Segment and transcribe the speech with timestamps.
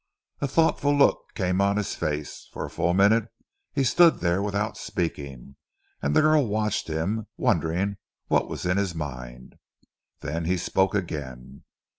[0.39, 2.47] A thoughtful look came on his face.
[2.51, 3.25] For a full minute
[3.71, 5.57] he stood there without speaking,
[6.01, 9.59] and the girl watched him, wondering what was in his mind.
[10.21, 11.65] Then he spoke again.